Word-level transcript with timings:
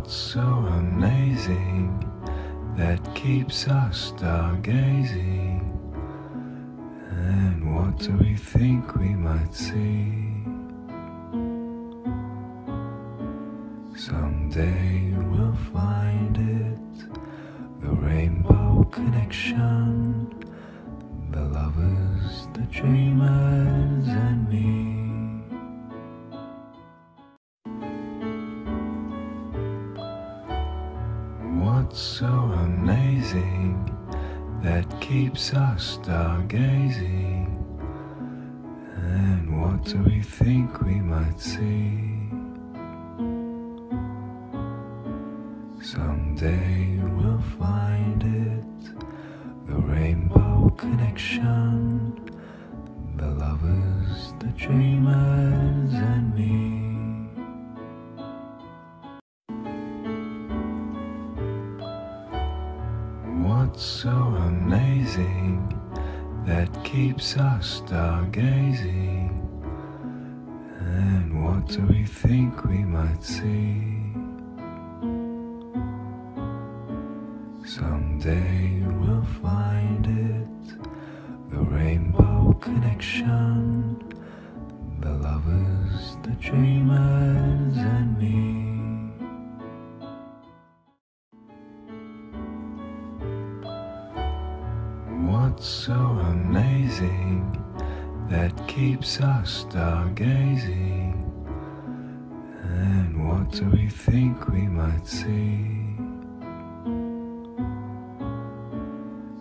What's 0.00 0.14
so 0.14 0.40
amazing 0.40 2.10
that 2.74 3.14
keeps 3.14 3.68
us 3.68 4.12
stargazing? 4.12 5.60
And 7.10 7.76
what 7.76 7.98
do 7.98 8.12
we 8.12 8.34
think 8.34 8.96
we 8.96 9.10
might 9.10 9.54
see? 9.54 10.42
Someday 13.94 15.12
we'll 15.18 15.54
find 15.70 16.34
it, 16.34 17.12
the 17.82 17.90
rainbow 17.90 18.84
connection, 18.84 20.32
the 21.30 21.42
lovers, 21.42 22.48
the 22.54 22.66
dreamers, 22.72 24.09
What's 31.58 31.98
so 31.98 32.26
amazing 32.26 33.84
that 34.62 34.86
keeps 35.00 35.52
us 35.52 35.98
stargazing? 35.98 37.56
And 38.96 39.60
what 39.60 39.84
do 39.84 39.98
we 40.04 40.22
think 40.22 40.80
we 40.80 40.94
might 41.00 41.40
see? 41.40 42.28
Someday 45.82 46.98
we'll 47.02 47.42
find 47.58 48.22
it, 48.22 48.96
the 49.66 49.74
rainbow 49.74 50.70
connection, 50.78 52.29
What's 63.70 63.84
so 63.84 64.10
amazing 64.10 65.80
that 66.44 66.68
keeps 66.82 67.36
us 67.36 67.82
stargazing? 67.82 69.30
And 70.80 71.44
what 71.44 71.68
do 71.68 71.86
we 71.86 72.02
think 72.04 72.64
we 72.64 72.78
might 72.78 73.22
see? 73.22 74.12
Someday 77.64 78.82
we'll 78.98 79.24
find 79.40 80.04
it, 80.04 81.52
the 81.52 81.58
rainbow 81.58 82.52
connection, 82.54 84.02
the 84.98 85.12
lovers, 85.12 86.16
the 86.24 86.34
dreamers, 86.40 86.79
What's 95.50 95.66
so 95.66 95.92
amazing 95.92 97.42
that 98.28 98.52
keeps 98.68 99.20
us 99.20 99.64
stargazing? 99.64 101.24
And 102.62 103.28
what 103.28 103.50
do 103.50 103.64
we 103.68 103.88
think 103.88 104.48
we 104.48 104.68
might 104.68 105.08
see? 105.08 105.96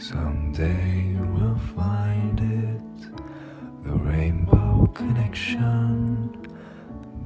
Someday 0.00 1.16
we'll 1.20 1.60
find 1.76 2.40
it, 2.40 3.84
the 3.84 3.92
rainbow 3.92 4.86
connection, 4.94 6.32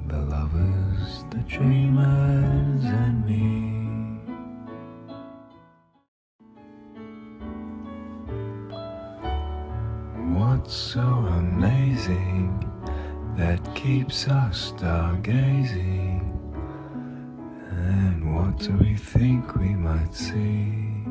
the 0.09 0.19
lovers, 0.19 1.25
the 1.31 1.38
dreamers, 1.47 1.83
so 10.72 11.00
amazing 11.00 12.70
that 13.36 13.60
keeps 13.75 14.28
us 14.28 14.72
stargazing? 14.72 16.30
And 17.70 18.34
what 18.34 18.58
do 18.58 18.72
we 18.78 18.97
think 18.97 19.56
we 19.56 19.70
might 19.74 20.14
see? 20.14 21.04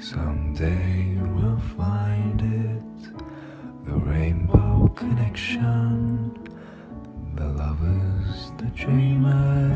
Someday 0.00 1.16
we'll 1.20 1.60
find 1.76 2.40
it, 2.40 3.14
the 3.84 3.94
rainbow 3.94 4.88
connection, 4.96 6.32
the 7.34 7.48
lovers, 7.48 8.52
the 8.56 8.70
dreamers, 8.74 9.67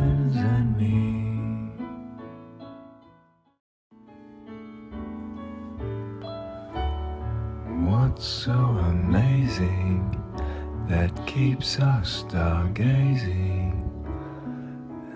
What's 7.80 8.26
so 8.26 8.52
amazing 8.52 10.22
that 10.88 11.26
keeps 11.26 11.78
us 11.78 12.22
stargazing? 12.24 13.72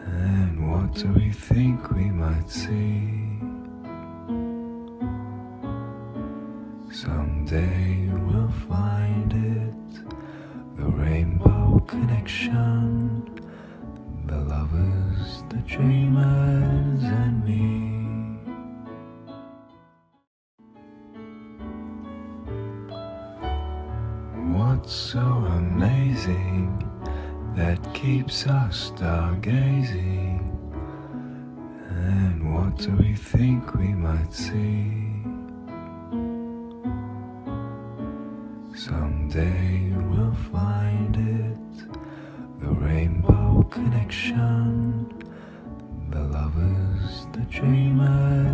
And 0.07 0.73
what 0.73 0.95
do 0.95 1.09
we 1.13 1.31
think 1.33 1.91
we 1.91 2.05
might 2.11 2.49
see? 2.49 3.39
Someday 6.91 8.09
we'll 8.09 8.51
find 8.69 9.33
it, 9.33 10.07
the 10.77 10.89
rainbow 10.89 11.79
connection, 11.87 13.23
the 14.27 14.39
lovers, 14.39 15.43
the 15.51 15.59
dreamers, 15.67 17.03
and 17.05 17.45
me. 17.45 17.76
What's 24.77 24.93
so 24.93 25.21
amazing 25.21 26.69
that 27.57 27.79
keeps 27.95 28.47
us 28.47 28.91
stargazing? 28.91 30.53
And 31.89 32.55
what 32.55 32.77
do 32.77 32.91
we 32.97 33.15
think 33.15 33.75
we 33.75 33.89
might 33.89 34.35
see? 34.35 35.23
Someday 38.77 39.93
we'll 39.97 40.37
find 40.53 41.17
it, 41.17 42.61
the 42.61 42.69
rainbow 42.69 43.63
connection, 43.71 45.09
the 46.11 46.21
lovers, 46.21 47.27
the 47.33 47.41
dreamers. 47.49 48.46